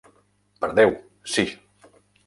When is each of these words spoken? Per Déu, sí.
Per 0.65 0.69
Déu, 0.81 0.95
sí. 1.37 1.47